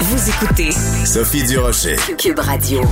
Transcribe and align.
Vous 0.00 0.30
écoutez 0.30 0.70
Sophie 1.04 1.42
Durocher. 1.42 1.96
Cube 2.16 2.38
Radio. 2.38 2.82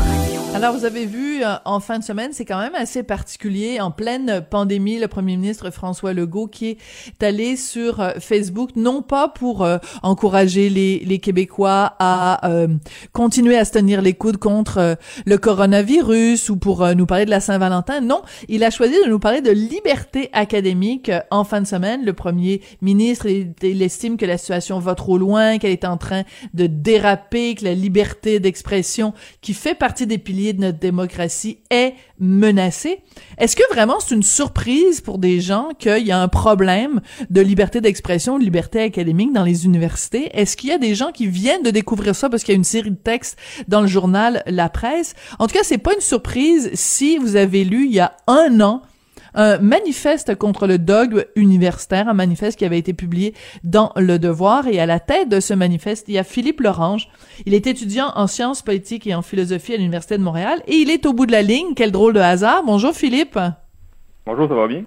Alors, 0.57 0.75
vous 0.75 0.87
avez 0.87 1.05
vu, 1.05 1.45
euh, 1.45 1.57
en 1.67 1.80
fin 1.80 1.98
de 1.98 2.03
semaine, 2.03 2.30
c'est 2.32 2.46
quand 2.46 2.59
même 2.59 2.75
assez 2.75 3.03
particulier. 3.03 3.79
En 3.79 3.91
pleine 3.91 4.43
pandémie, 4.48 4.98
le 4.98 5.07
premier 5.07 5.37
ministre 5.37 5.71
François 5.71 6.14
Legault 6.14 6.46
qui 6.46 6.69
est 6.69 7.23
allé 7.23 7.57
sur 7.57 8.00
euh, 8.00 8.12
Facebook, 8.21 8.71
non 8.75 9.03
pas 9.03 9.29
pour 9.29 9.62
euh, 9.62 9.77
encourager 10.03 10.71
les, 10.71 11.00
les, 11.00 11.19
Québécois 11.19 11.95
à 11.98 12.41
continuer 13.12 13.59
à 13.59 13.64
se 13.64 13.73
tenir 13.73 14.00
les 14.00 14.14
coudes 14.14 14.36
contre 14.38 14.96
le 15.27 15.38
coronavirus 15.38 16.50
ou 16.50 16.57
pour 16.57 16.86
nous 16.95 17.07
parler 17.07 17.25
de 17.25 17.30
la 17.30 17.41
Saint-Valentin. 17.41 18.00
Non, 18.00 18.23
il 18.48 18.64
a 18.64 18.70
choisi 18.70 18.95
de 19.04 19.09
nous 19.09 19.18
parler 19.18 19.41
de 19.41 19.50
liberté 19.50 20.30
académique 20.32 21.11
en 21.30 21.45
fin 21.45 21.61
de 21.61 21.66
semaine. 21.66 22.04
Le 22.04 22.12
premier 22.12 22.61
ministre, 22.80 23.27
il, 23.27 23.54
il 23.63 23.82
estime 23.82 24.17
que 24.17 24.25
la 24.25 24.39
situation 24.39 24.79
va 24.79 24.95
trop 24.95 25.18
loin, 25.18 25.59
qu'elle 25.59 25.73
est 25.73 25.85
en 25.85 25.96
train 25.96 26.23
de 26.54 26.67
que 27.00 27.64
la 27.64 27.75
liberté 27.75 28.41
d'expression, 28.41 29.13
qui 29.41 29.54
fait 29.54 29.75
partie 29.75 30.07
des 30.07 30.18
piliers 30.18 30.53
de 30.53 30.61
notre 30.61 30.79
démocratie 30.79 31.59
est 31.71 31.95
menacée. 32.19 33.00
Est-ce 33.39 33.56
que 33.56 33.62
vraiment 33.73 34.00
c'est 34.00 34.14
une 34.14 34.23
surprise 34.23 35.01
pour 35.01 35.19
des 35.19 35.41
gens 35.41 35.69
qu'il 35.78 36.06
y 36.06 36.12
a 36.12 36.20
un 36.20 36.28
problème 36.28 37.01
de 37.31 37.41
liberté 37.41 37.81
d'expression, 37.81 38.39
de 38.39 38.45
liberté 38.45 38.81
académique 38.81 39.33
dans 39.33 39.45
les 39.45 39.64
universités? 39.67 40.31
Est-ce 40.33 40.56
qu'il 40.56 40.70
y 40.70 40.73
a 40.73 40.78
des 40.78 40.95
gens 40.95 41.12
qui 41.12 41.27
viennent 41.27 41.62
de 41.62 41.70
découvrir 41.70 42.14
ça 42.14 42.28
parce 42.28 42.42
qu'il 42.42 42.53
y 42.53 42.56
a 42.56 42.59
une 42.59 42.64
série 42.64 42.91
de 42.91 42.97
textes 42.97 43.39
dans 43.69 43.81
le 43.81 43.87
journal 43.87 44.42
La 44.47 44.69
Presse? 44.69 45.15
En 45.39 45.47
tout 45.47 45.55
cas, 45.55 45.65
c'est 45.65 45.78
pas 45.78 45.95
une 45.95 46.01
surprise 46.01 46.70
si 46.75 47.19
vous 47.19 47.37
avez 47.37 47.65
lu 47.65 47.87
il 47.87 47.92
y 47.92 48.01
a 48.01 48.17
un 48.27 48.61
an 48.61 48.83
un 49.36 49.58
manifeste 49.58 50.34
contre 50.34 50.67
le 50.67 50.78
dogme 50.78 51.25
universitaire, 51.36 52.08
un 52.08 52.14
manifeste 52.14 52.58
qui 52.58 52.64
avait 52.64 52.78
été 52.78 52.95
publié 52.95 53.34
dans 53.62 53.92
Le 53.97 54.19
Devoir. 54.19 54.67
Et 54.67 54.81
à 54.81 54.87
la 54.87 54.98
tête 54.98 55.29
de 55.29 55.39
ce 55.41 55.55
manifeste, 55.55 56.09
il 56.09 56.15
y 56.15 56.19
a 56.19 56.25
Philippe 56.25 56.61
Lorange. 56.61 57.09
Il 57.45 57.55
est 57.55 57.67
étudiant 57.67 58.11
en 58.17 58.27
sciences 58.27 58.62
politiques 58.62 59.07
et 59.07 59.14
en 59.14 59.23
philosophie 59.23 59.75
à 59.75 59.77
l'Université 59.77 60.19
de 60.19 60.23
Montréal. 60.23 60.62
Et 60.67 60.77
il 60.77 60.91
est 60.91 61.07
au 61.07 61.12
bout 61.12 61.27
de 61.27 61.33
la 61.33 61.42
ligne. 61.42 61.75
Quel 61.77 61.92
drôle 61.92 62.14
de 62.14 62.20
hasard. 62.20 62.64
Bonjour 62.64 62.92
Philippe. 62.92 63.39
Bonjour, 64.27 64.48
ça 64.48 64.55
va 64.55 64.67
bien? 64.67 64.84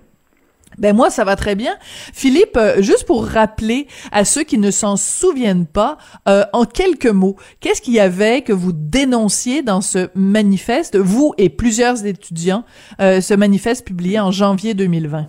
Ben 0.79 0.95
moi, 0.95 1.09
ça 1.09 1.25
va 1.25 1.35
très 1.35 1.55
bien. 1.55 1.73
Philippe, 2.13 2.55
euh, 2.55 2.81
juste 2.81 3.05
pour 3.05 3.25
rappeler 3.25 3.87
à 4.11 4.23
ceux 4.23 4.43
qui 4.43 4.57
ne 4.57 4.71
s'en 4.71 4.95
souviennent 4.95 5.67
pas, 5.67 5.97
euh, 6.27 6.43
en 6.53 6.63
quelques 6.63 7.05
mots, 7.05 7.35
qu'est-ce 7.59 7.81
qu'il 7.81 7.93
y 7.93 7.99
avait 7.99 8.41
que 8.41 8.53
vous 8.53 8.71
dénonciez 8.73 9.61
dans 9.61 9.81
ce 9.81 10.07
manifeste, 10.15 10.97
vous 10.97 11.33
et 11.37 11.49
plusieurs 11.49 12.05
étudiants, 12.05 12.63
euh, 13.01 13.19
ce 13.19 13.33
manifeste 13.33 13.85
publié 13.85 14.19
en 14.19 14.31
janvier 14.31 14.73
2020? 14.73 15.27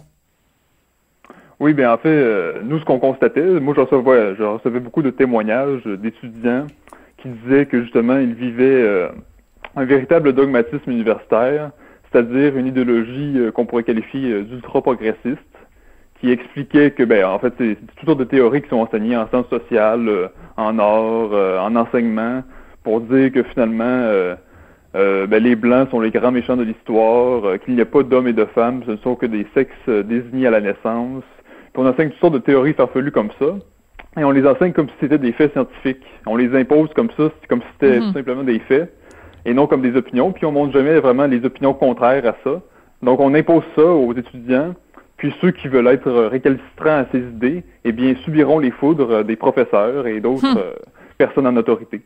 Oui, 1.59 1.75
bien 1.75 1.93
en 1.93 1.99
fait, 1.99 2.63
nous, 2.63 2.79
ce 2.79 2.85
qu'on 2.87 2.99
constatait, 2.99 3.43
moi, 3.43 3.75
je 3.77 3.81
recevais, 3.83 4.35
je 4.39 4.43
recevais 4.45 4.81
beaucoup 4.81 5.03
de 5.03 5.11
témoignages 5.11 5.85
d'étudiants 5.85 6.67
qui 7.19 7.29
disaient 7.29 7.67
que 7.67 7.83
justement, 7.83 8.17
ils 8.17 8.33
vivaient 8.33 9.11
un 9.77 9.85
véritable 9.85 10.33
dogmatisme 10.33 10.91
universitaire, 10.91 11.71
c'est-à-dire 12.11 12.57
une 12.57 12.67
idéologie 12.67 13.35
euh, 13.37 13.51
qu'on 13.51 13.67
pourrait 13.67 13.85
qualifier 13.85 14.33
euh, 14.33 14.43
d'ultra-progressiste, 14.43 15.39
qui 16.21 16.31
expliquait 16.31 16.91
que, 16.91 17.03
ben, 17.03 17.25
en 17.25 17.39
fait, 17.39 17.55
c'est 17.57 17.77
toutes 17.97 18.07
sortes 18.07 18.19
de 18.19 18.25
théories 18.25 18.63
qui 18.63 18.69
sont 18.69 18.77
enseignées 18.77 19.17
en 19.17 19.27
sciences 19.29 19.49
sociales, 19.49 20.09
euh, 20.09 20.29
en 20.57 20.79
art, 20.79 21.65
en 21.65 21.75
enseignement, 21.77 22.43
pour 22.83 23.01
dire 23.01 23.33
que 23.33 23.43
finalement, 23.45 24.05
ben, 24.93 25.43
les 25.43 25.57
Blancs 25.57 25.89
sont 25.91 26.01
les 26.01 26.11
grands 26.11 26.31
méchants 26.31 26.59
de 26.59 26.63
l'histoire, 26.63 27.59
qu'il 27.61 27.75
n'y 27.75 27.81
a 27.81 27.87
pas 27.87 28.03
d'hommes 28.03 28.29
et 28.29 28.35
de 28.35 28.45
femmes, 28.45 28.83
ce 28.85 28.91
ne 28.93 28.97
sont 28.99 29.15
que 29.15 29.25
des 29.25 29.47
sexes 29.55 29.89
désignés 29.89 30.49
à 30.49 30.51
la 30.51 30.61
naissance. 30.61 31.25
Puis 31.73 31.83
on 31.83 31.87
enseigne 31.87 32.11
toutes 32.11 32.21
sortes 32.21 32.35
de 32.35 32.39
théories 32.39 32.75
farfelues 32.75 33.13
comme 33.13 33.31
ça, 33.39 33.47
et 34.19 34.25
on 34.25 34.31
les 34.31 34.47
enseigne 34.47 34.73
comme 34.73 34.89
si 34.89 34.95
c'était 35.01 35.19
des 35.19 35.33
faits 35.33 35.53
scientifiques. 35.53 36.05
On 36.27 36.37
les 36.37 36.55
impose 36.55 36.91
comme 36.95 37.11
ça, 37.17 37.31
comme 37.49 37.63
si 37.63 37.69
c'était 37.81 38.01
mm-hmm. 38.01 38.13
simplement 38.13 38.43
des 38.43 38.59
faits 38.59 38.93
et 39.45 39.55
non 39.55 39.67
comme 39.67 39.83
des 39.83 39.97
opinions, 39.97 40.33
puis 40.33 40.45
on 40.47 40.53
montre 40.53 40.73
jamais 40.73 40.99
vraiment 41.01 41.27
les 41.27 41.45
opinions 41.45 41.75
contraires 41.75 42.27
à 42.27 42.37
ça. 42.45 42.61
Donc 43.03 43.21
on 43.21 43.35
impose 43.35 43.65
ça 43.77 43.85
aux 43.85 44.13
étudiants, 44.15 44.75
puis 45.17 45.35
ceux 45.41 45.51
qui 45.51 45.69
veulent 45.69 45.89
être 45.89 46.11
récalcitrants 46.11 47.01
à 47.01 47.07
ces 47.13 47.19
idées, 47.19 47.65
eh 47.85 47.93
bien 47.93 48.15
subiront 48.25 48.59
les 48.59 48.71
foudres 48.71 49.25
des 49.25 49.37
professeurs 49.37 50.07
et 50.07 50.21
d'autres 50.21 50.45
hum. 50.45 50.59
euh, 50.59 50.75
personnes 51.19 51.47
en 51.47 51.57
autorité. 51.57 52.03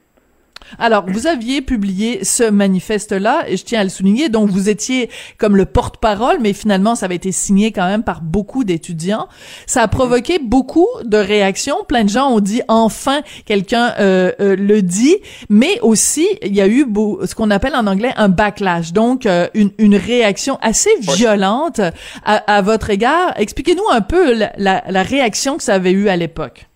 Alors, 0.78 1.04
vous 1.06 1.26
aviez 1.26 1.62
publié 1.62 2.25
ce 2.25 2.44
manifeste-là, 2.44 3.44
et 3.48 3.56
je 3.56 3.64
tiens 3.64 3.80
à 3.80 3.84
le 3.84 3.91
souligner, 3.91 4.28
donc 4.28 4.50
vous 4.50 4.69
étiez 4.69 5.10
comme 5.38 5.56
le 5.56 5.64
porte-parole, 5.64 6.38
mais 6.41 6.52
finalement, 6.52 6.94
ça 6.94 7.06
avait 7.06 7.16
été 7.16 7.32
signé 7.32 7.72
quand 7.72 7.86
même 7.86 8.02
par 8.02 8.20
beaucoup 8.22 8.64
d'étudiants. 8.64 9.28
Ça 9.66 9.82
a 9.82 9.88
provoqué 9.88 10.38
beaucoup 10.38 10.88
de 11.04 11.16
réactions. 11.16 11.76
Plein 11.86 12.04
de 12.04 12.08
gens 12.08 12.30
ont 12.30 12.41
dit, 12.41 12.62
enfin, 12.69 13.20
quelqu'un 13.47 13.94
euh, 13.98 14.32
euh, 14.41 14.56
le 14.56 14.82
dit, 14.82 15.16
mais 15.48 15.78
aussi, 15.80 16.26
il 16.42 16.54
y 16.54 16.60
a 16.60 16.69
eu 16.69 16.86
ce 17.25 17.34
qu'on 17.34 17.50
appelle 17.50 17.75
en 17.75 17.86
anglais 17.86 18.12
un 18.16 18.28
backlash, 18.28 18.92
donc 18.92 19.26
euh, 19.26 19.48
une, 19.54 19.70
une, 19.78 19.94
réaction 19.96 20.58
assez 20.60 20.91
violente 21.00 21.81
à, 22.25 22.36
à 22.36 22.62
votre 22.62 22.91
égard. 22.91 23.32
Expliquez-nous 23.36 23.88
un 23.92 24.00
peu 24.00 24.34
la, 24.34 24.52
la, 24.58 24.84
la 24.88 25.02
réaction 25.02 25.56
que 25.56 25.62
ça 25.62 25.75
avait 25.75 25.92
eu 25.92 26.08
à 26.08 26.16
l'époque. 26.16 26.66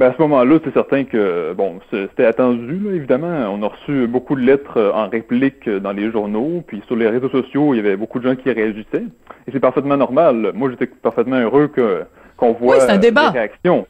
Ben 0.00 0.06
à 0.06 0.14
ce 0.14 0.22
moment-là, 0.22 0.58
c'est 0.64 0.72
certain 0.72 1.04
que 1.04 1.52
bon, 1.52 1.78
c'était 1.90 2.24
attendu, 2.24 2.80
évidemment. 2.94 3.52
On 3.52 3.62
a 3.62 3.68
reçu 3.68 4.06
beaucoup 4.06 4.34
de 4.34 4.40
lettres 4.40 4.78
euh, 4.78 4.92
en 4.94 5.10
réplique 5.10 5.68
euh, 5.68 5.78
dans 5.78 5.92
les 5.92 6.10
journaux, 6.10 6.64
puis 6.66 6.82
sur 6.86 6.96
les 6.96 7.06
réseaux 7.06 7.28
sociaux, 7.28 7.74
il 7.74 7.76
y 7.76 7.80
avait 7.80 7.98
beaucoup 7.98 8.18
de 8.18 8.26
gens 8.26 8.34
qui 8.34 8.50
réagissaient. 8.50 9.04
Et 9.46 9.52
c'est 9.52 9.60
parfaitement 9.60 9.98
normal. 9.98 10.52
Moi, 10.54 10.70
j'étais 10.70 10.86
parfaitement 10.86 11.36
heureux 11.36 11.68
que 11.68 12.04
qu'on 12.38 12.54
voit 12.54 12.78
oui, 12.78 12.84
un 12.88 12.96
débat. 12.96 13.28
des 13.28 13.40
réactions. 13.40 13.86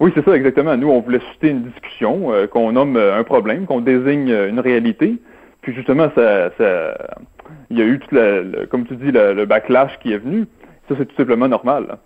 Oui, 0.00 0.12
c'est 0.14 0.24
ça, 0.24 0.34
exactement. 0.34 0.78
Nous, 0.78 0.88
on 0.88 1.00
voulait 1.00 1.20
susciter 1.20 1.50
une 1.50 1.64
discussion, 1.64 2.32
euh, 2.32 2.46
qu'on 2.46 2.72
nomme 2.72 2.96
un 2.96 3.22
problème, 3.22 3.66
qu'on 3.66 3.82
désigne 3.82 4.30
une 4.30 4.60
réalité. 4.60 5.16
Puis 5.60 5.74
justement, 5.74 6.08
ça, 6.14 6.52
ça, 6.56 6.96
il 7.68 7.78
y 7.78 7.82
a 7.82 7.84
eu 7.84 7.98
tout 7.98 8.14
la, 8.14 8.64
comme 8.70 8.86
tu 8.86 8.96
dis, 8.96 9.12
le, 9.12 9.44
backlash 9.44 9.98
qui 9.98 10.14
est 10.14 10.18
venu. 10.24 10.46
Ça, 10.88 10.94
c'est 10.96 11.04
tout 11.04 11.16
simplement 11.16 11.48
normal. 11.48 11.98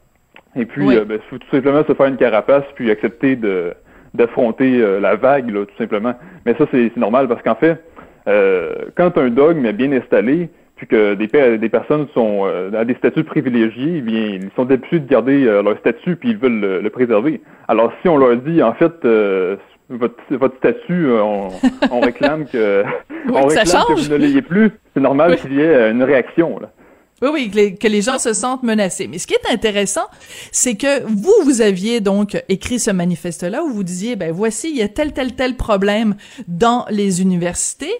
Et 0.56 0.64
puis, 0.64 0.96
euh, 0.96 1.04
ben, 1.04 1.18
faut 1.30 1.38
tout 1.38 1.50
simplement 1.50 1.84
se 1.86 1.94
faire 1.94 2.06
une 2.06 2.16
carapace, 2.16 2.64
puis 2.74 2.90
accepter 2.90 3.36
de 3.36 3.72
d'affronter 4.14 4.80
euh, 4.80 5.00
la 5.00 5.16
vague, 5.16 5.50
là, 5.50 5.66
tout 5.66 5.76
simplement. 5.76 6.14
Mais 6.46 6.54
ça, 6.56 6.64
c'est 6.72 6.96
normal 6.96 7.28
parce 7.28 7.42
qu'en 7.42 7.54
fait, 7.54 7.78
euh, 8.26 8.72
quand 8.96 9.18
un 9.18 9.28
dogme 9.28 9.66
est 9.66 9.74
bien 9.74 9.92
installé, 9.92 10.48
puis 10.76 10.86
que 10.86 11.14
des, 11.14 11.58
des 11.58 11.68
personnes 11.68 12.06
sont 12.14 12.44
à 12.72 12.84
des 12.84 12.94
statuts 12.94 13.24
privilégiés, 13.24 13.96
eh 13.96 14.00
bien, 14.00 14.38
ils 14.40 14.50
sont 14.54 14.70
habitués 14.70 15.00
de 15.00 15.08
garder 15.08 15.44
leur 15.44 15.76
statut, 15.78 16.14
puis 16.14 16.30
ils 16.30 16.38
veulent 16.38 16.80
le, 16.80 16.90
préserver. 16.90 17.40
Alors, 17.66 17.92
si 18.00 18.08
on 18.08 18.16
leur 18.16 18.36
dit, 18.36 18.62
en 18.62 18.74
fait, 18.74 18.92
votre, 19.88 20.14
votre 20.30 20.56
statut, 20.58 21.08
on, 21.10 21.48
on 21.90 22.00
réclame 22.00 22.46
que, 22.46 22.84
on 23.28 23.46
réclame 23.48 23.84
que 23.88 24.04
vous 24.04 24.12
ne 24.12 24.16
l'ayez 24.18 24.42
plus, 24.42 24.70
c'est 24.94 25.00
normal 25.00 25.36
qu'il 25.38 25.54
y 25.54 25.60
ait 25.60 25.90
une 25.90 26.04
réaction. 26.04 26.60
Là. 26.60 26.70
Oui, 27.20 27.28
oui, 27.32 27.76
que 27.76 27.88
les, 27.88 28.02
gens 28.02 28.20
se 28.20 28.32
sentent 28.32 28.62
menacés. 28.62 29.08
Mais 29.08 29.18
ce 29.18 29.26
qui 29.26 29.34
est 29.34 29.52
intéressant, 29.52 30.06
c'est 30.52 30.76
que 30.76 31.02
vous, 31.02 31.34
vous 31.42 31.60
aviez 31.60 32.00
donc 32.00 32.40
écrit 32.48 32.78
ce 32.78 32.92
manifeste-là 32.92 33.64
où 33.64 33.72
vous 33.72 33.82
disiez, 33.82 34.14
ben 34.14 34.30
voici, 34.30 34.70
il 34.70 34.76
y 34.76 34.82
a 34.82 34.88
tel, 34.88 35.12
tel, 35.12 35.34
tel 35.34 35.56
problème 35.56 36.14
dans 36.46 36.86
les 36.90 37.20
universités. 37.20 37.92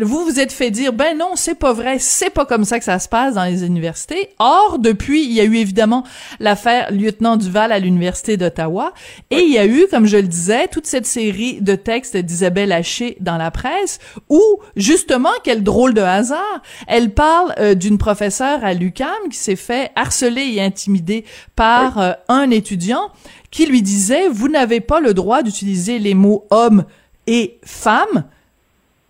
Vous 0.00 0.24
vous 0.24 0.38
êtes 0.38 0.52
fait 0.52 0.70
dire, 0.70 0.92
ben 0.92 1.18
non, 1.18 1.32
c'est 1.34 1.56
pas 1.56 1.72
vrai, 1.72 1.98
c'est 1.98 2.30
pas 2.30 2.46
comme 2.46 2.64
ça 2.64 2.78
que 2.78 2.84
ça 2.84 3.00
se 3.00 3.08
passe 3.08 3.34
dans 3.34 3.44
les 3.44 3.64
universités. 3.64 4.28
Or, 4.38 4.78
depuis, 4.78 5.24
il 5.24 5.32
y 5.32 5.40
a 5.40 5.44
eu 5.44 5.56
évidemment 5.56 6.04
l'affaire 6.38 6.92
lieutenant 6.92 7.36
Duval 7.36 7.72
à 7.72 7.80
l'université 7.80 8.36
d'Ottawa, 8.36 8.92
et 9.30 9.40
il 9.40 9.52
y 9.52 9.58
a 9.58 9.66
eu, 9.66 9.86
comme 9.90 10.06
je 10.06 10.16
le 10.16 10.28
disais, 10.28 10.68
toute 10.68 10.86
cette 10.86 11.06
série 11.06 11.60
de 11.60 11.74
textes 11.74 12.16
d'Isabelle 12.16 12.70
Haché 12.70 13.16
dans 13.20 13.36
la 13.36 13.50
presse 13.50 13.98
où, 14.28 14.40
justement, 14.76 15.30
quel 15.42 15.64
drôle 15.64 15.92
de 15.92 16.00
hasard, 16.00 16.62
elle 16.86 17.10
parle 17.10 17.52
euh, 17.58 17.74
d'une 17.74 17.98
professeure 17.98 18.59
à 18.64 18.74
l'UCAM 18.74 19.28
qui 19.30 19.38
s'est 19.38 19.56
fait 19.56 19.90
harceler 19.94 20.54
et 20.54 20.62
intimider 20.62 21.24
par 21.56 21.98
euh, 21.98 22.12
un 22.28 22.50
étudiant 22.50 23.10
qui 23.50 23.66
lui 23.66 23.82
disait 23.82 24.28
vous 24.28 24.48
n'avez 24.48 24.80
pas 24.80 25.00
le 25.00 25.14
droit 25.14 25.42
d'utiliser 25.42 25.98
les 25.98 26.14
mots 26.14 26.46
homme 26.50 26.84
et 27.26 27.58
femme. 27.64 28.24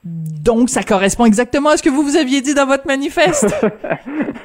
Donc, 0.02 0.70
ça 0.70 0.82
correspond 0.82 1.26
exactement 1.26 1.68
à 1.68 1.76
ce 1.76 1.82
que 1.82 1.90
vous 1.90 2.02
vous 2.02 2.16
aviez 2.16 2.40
dit 2.40 2.54
dans 2.54 2.64
votre 2.64 2.86
manifeste. 2.86 3.54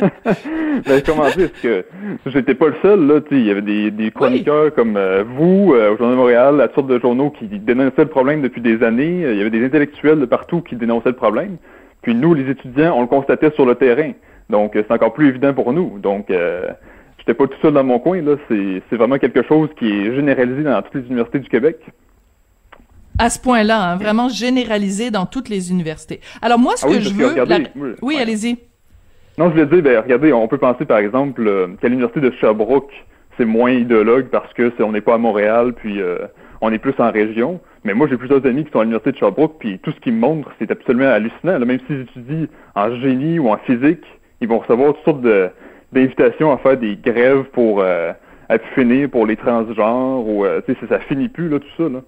ben, 0.85 1.01
comment 1.05 1.29
dire, 1.29 1.49
que 1.61 1.85
j'étais 2.25 2.55
pas 2.55 2.67
le 2.67 2.75
seul, 2.81 3.07
là, 3.07 3.21
il 3.31 3.45
y 3.45 3.51
avait 3.51 3.61
des, 3.61 4.11
chroniqueurs 4.11 4.73
comme 4.73 4.97
euh, 4.97 5.23
vous, 5.23 5.73
euh, 5.73 5.93
au 5.93 5.97
Journal 5.97 6.15
de 6.15 6.19
Montréal, 6.19 6.59
à 6.59 6.67
sorte 6.73 6.87
de 6.87 6.99
journaux 6.99 7.29
qui 7.29 7.45
dénonçaient 7.47 8.03
le 8.03 8.09
problème 8.09 8.41
depuis 8.41 8.59
des 8.59 8.83
années. 8.83 9.21
Il 9.21 9.37
y 9.37 9.41
avait 9.41 9.49
des 9.49 9.63
intellectuels 9.63 10.19
de 10.19 10.25
partout 10.25 10.61
qui 10.61 10.75
dénonçaient 10.75 11.09
le 11.09 11.15
problème. 11.15 11.55
Puis 12.01 12.13
nous, 12.13 12.33
les 12.33 12.51
étudiants, 12.51 12.93
on 12.97 13.01
le 13.01 13.07
constatait 13.07 13.51
sur 13.51 13.65
le 13.65 13.75
terrain. 13.75 14.11
Donc, 14.49 14.75
euh, 14.75 14.83
c'est 14.87 14.93
encore 14.93 15.13
plus 15.13 15.29
évident 15.29 15.53
pour 15.53 15.73
nous. 15.73 15.99
Donc, 15.99 16.29
euh, 16.29 16.67
j'étais 17.17 17.33
pas 17.33 17.47
tout 17.47 17.57
seul 17.61 17.73
dans 17.73 17.83
mon 17.83 17.99
coin. 17.99 18.21
Là, 18.21 18.35
c'est, 18.47 18.95
vraiment 18.95 19.17
quelque 19.17 19.43
chose 19.43 19.69
qui 19.77 19.89
est 19.89 20.15
généralisé 20.15 20.63
dans 20.63 20.81
toutes 20.81 20.95
les 20.95 21.07
universités 21.07 21.39
du 21.39 21.49
Québec. 21.49 21.77
À 23.17 23.29
ce 23.29 23.39
point-là, 23.39 23.91
hein, 23.91 23.95
vraiment 23.95 24.27
généralisé 24.27 25.09
dans 25.09 25.25
toutes 25.25 25.49
les 25.49 25.71
universités. 25.71 26.19
Alors 26.41 26.59
moi, 26.59 26.73
ce 26.75 26.85
ah 26.85 26.89
que 26.89 26.99
je 26.99 27.13
veux, 27.13 27.95
oui, 28.01 28.17
allez-y. 28.19 28.57
Non, 29.37 29.45
je 29.45 29.51
voulais 29.51 29.65
dire, 29.65 29.81
ben, 29.81 30.01
regardez, 30.01 30.33
on 30.33 30.47
peut 30.47 30.57
penser 30.57 30.85
par 30.85 30.97
exemple 30.97 31.45
euh, 31.47 31.67
qu'à 31.81 31.87
l'université 31.87 32.19
de 32.21 32.31
Sherbrooke, 32.39 32.91
c'est 33.37 33.45
moins 33.45 33.71
idéologue 33.71 34.27
parce 34.27 34.51
que 34.53 34.71
on 34.81 34.91
n'est 34.91 35.01
pas 35.01 35.15
à 35.15 35.17
Montréal, 35.17 35.73
puis 35.73 35.99
on 36.61 36.71
est 36.71 36.79
plus 36.79 36.93
en 36.99 37.11
région. 37.11 37.59
Mais 37.83 37.93
moi, 37.93 38.07
j'ai 38.09 38.17
plusieurs 38.17 38.45
amis 38.45 38.63
qui 38.63 38.71
sont 38.71 38.79
à 38.79 38.83
l'université 38.83 39.11
de 39.11 39.17
Sherbrooke, 39.17 39.57
puis 39.59 39.79
tout 39.79 39.91
ce 39.91 39.99
qu'ils 39.99 40.13
me 40.13 40.19
montrent, 40.19 40.51
c'est 40.57 40.71
absolument 40.71 41.09
hallucinant. 41.09 41.59
même 41.59 41.79
s'ils 41.85 42.01
étudient 42.01 42.47
en 42.75 42.95
génie 42.95 43.39
ou 43.39 43.49
en 43.49 43.57
physique, 43.57 44.05
ils 44.41 44.47
vont 44.47 44.59
recevoir 44.59 44.93
toutes 44.93 45.05
sortes 45.05 45.53
d'invitations 45.91 46.51
à 46.51 46.57
faire 46.57 46.77
des 46.77 46.95
grèves 46.95 47.45
pour 47.53 47.81
euh, 47.81 48.13
finir 48.73 49.09
pour 49.09 49.25
les 49.25 49.35
transgenres 49.35 50.27
ou 50.27 50.45
euh, 50.45 50.61
tu 50.65 50.75
sais 50.75 50.87
ça 50.87 50.99
finit 50.99 51.29
plus 51.29 51.49
là 51.49 51.59
tout 51.59 51.67
ça 51.77 51.89
là. 51.89 52.01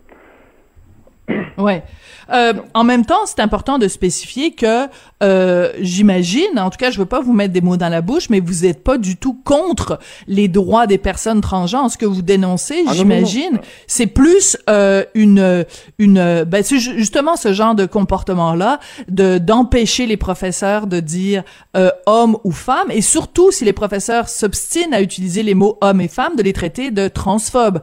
Ouais. 1.57 1.83
Euh, 2.29 2.53
en 2.73 2.83
même 2.83 3.05
temps, 3.05 3.25
c'est 3.25 3.39
important 3.39 3.77
de 3.79 3.87
spécifier 3.87 4.51
que 4.51 4.87
euh, 5.23 5.71
j'imagine, 5.79 6.57
en 6.57 6.69
tout 6.69 6.77
cas, 6.77 6.91
je 6.91 6.99
veux 6.99 7.05
pas 7.05 7.21
vous 7.21 7.33
mettre 7.33 7.53
des 7.53 7.61
mots 7.61 7.77
dans 7.77 7.89
la 7.89 8.01
bouche, 8.01 8.29
mais 8.29 8.39
vous 8.39 8.65
êtes 8.65 8.83
pas 8.83 8.97
du 8.97 9.17
tout 9.17 9.33
contre 9.43 9.99
les 10.27 10.47
droits 10.47 10.87
des 10.87 10.97
personnes 10.97 11.41
transgenres. 11.41 11.89
Ce 11.89 11.97
que 11.97 12.05
vous 12.05 12.21
dénoncez, 12.21 12.83
ah, 12.87 12.93
j'imagine, 12.93 13.59
c'est 13.87 14.07
plus 14.07 14.57
euh, 14.69 15.03
une 15.15 15.65
une 15.97 16.43
ben, 16.43 16.63
c'est 16.63 16.79
justement 16.79 17.35
ce 17.35 17.53
genre 17.53 17.75
de 17.75 17.85
comportement 17.85 18.53
là, 18.53 18.79
de 19.07 19.37
d'empêcher 19.37 20.05
les 20.05 20.17
professeurs 20.17 20.87
de 20.87 20.99
dire 20.99 21.43
euh, 21.75 21.89
homme 22.05 22.37
ou 22.43 22.51
femme, 22.51 22.91
et 22.91 23.01
surtout 23.01 23.51
si 23.51 23.65
les 23.65 23.73
professeurs 23.73 24.29
s'obstinent 24.29 24.93
à 24.93 25.01
utiliser 25.01 25.43
les 25.43 25.55
mots 25.55 25.77
homme 25.81 26.01
et 26.01 26.07
femme, 26.07 26.35
de 26.35 26.43
les 26.43 26.53
traiter 26.53 26.91
de 26.91 27.07
transphobes. 27.07 27.81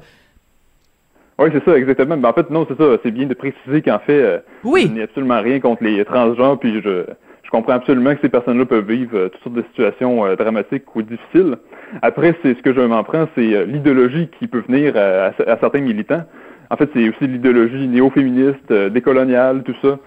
Oui, 1.38 1.48
c'est 1.52 1.64
ça, 1.64 1.76
exactement. 1.76 2.16
Mais 2.16 2.28
en 2.28 2.32
fait, 2.32 2.48
non, 2.50 2.66
c'est 2.69 2.78
ça. 2.81 2.96
C'est 3.02 3.10
bien 3.10 3.26
de 3.26 3.34
préciser 3.34 3.82
qu'en 3.82 3.98
fait, 3.98 4.22
euh, 4.22 4.38
oui. 4.62 4.84
il 4.86 4.94
n'y 4.94 5.00
a 5.00 5.04
absolument 5.04 5.40
rien 5.40 5.58
contre 5.58 5.82
les 5.82 6.04
transgenres, 6.04 6.58
puis 6.60 6.81
je, 6.81 7.04
je 7.42 7.50
comprends 7.50 7.72
absolument 7.72 8.14
que 8.14 8.20
ces 8.20 8.28
personnes-là 8.28 8.64
peuvent 8.66 8.88
vivre 8.88 9.16
euh, 9.16 9.28
toutes 9.28 9.42
sortes 9.42 9.56
de 9.56 9.64
situations 9.70 10.25
euh, 10.25 10.36
dramatiques 10.36 10.94
ou 10.94 11.02
difficiles. 11.02 11.56
Après, 12.02 12.36
c'est 12.42 12.56
ce 12.56 12.62
que 12.62 12.72
je 12.72 12.81
m'en 12.81 13.02
prends, 13.02 13.26
c'est 13.34 13.66
l'idéologie 13.66 14.28
qui 14.38 14.46
peut 14.46 14.62
venir 14.66 14.96
à, 14.96 15.32
certains 15.60 15.81
militants. 15.81 16.22
En 16.70 16.76
fait, 16.76 16.88
c'est 16.94 17.08
aussi 17.08 17.26
l'idéologie 17.26 17.86
néo-féministe, 17.86 18.72
décoloniale, 18.72 19.62
tout 19.62 19.76
ça. 19.81 19.98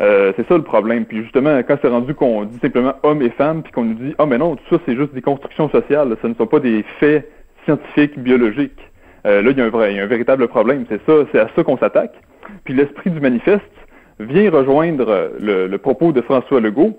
c'est 0.00 0.48
ça 0.48 0.56
le 0.56 0.62
problème. 0.62 1.04
Puis 1.04 1.22
justement, 1.22 1.56
quand 1.58 1.76
c'est 1.80 1.88
rendu 1.88 2.14
qu'on 2.14 2.44
dit 2.44 2.58
simplement 2.58 2.94
hommes 3.04 3.22
et 3.22 3.30
femmes, 3.30 3.62
puis 3.62 3.70
qu'on 3.70 3.84
nous 3.84 3.94
dit 3.94 4.14
ah 4.18 4.26
mais 4.26 4.38
non, 4.38 4.56
tout 4.56 4.64
ça 4.68 4.82
c'est 4.84 4.96
juste 4.96 5.14
des 5.14 5.22
constructions 5.22 5.68
sociales, 5.68 6.16
ce 6.20 6.26
ne 6.26 6.34
sont 6.34 6.46
pas 6.46 6.58
des 6.58 6.84
faits 6.98 7.30
scientifiques, 7.66 8.18
biologiques. 8.18 8.87
Euh, 9.28 9.42
là, 9.42 9.50
il 9.50 9.58
y, 9.58 9.60
a 9.60 9.64
un 9.64 9.68
vrai, 9.68 9.92
il 9.92 9.96
y 9.96 10.00
a 10.00 10.04
un 10.04 10.06
véritable 10.06 10.48
problème. 10.48 10.84
C'est 10.88 11.00
ça, 11.06 11.12
c'est 11.30 11.38
à 11.38 11.48
ça 11.54 11.62
qu'on 11.62 11.76
s'attaque. 11.76 12.14
Puis 12.64 12.74
l'esprit 12.74 13.10
du 13.10 13.20
manifeste 13.20 13.62
vient 14.18 14.50
rejoindre 14.50 15.32
le, 15.38 15.76
propos 15.76 16.12
de 16.12 16.20
François 16.22 16.60
Legault 16.60 16.98